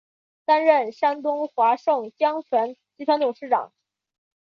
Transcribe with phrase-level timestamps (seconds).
[0.45, 3.71] 担任山东华盛江泉集团董事长。